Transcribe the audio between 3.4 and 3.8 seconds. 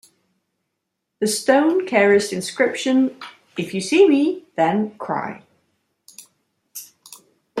"If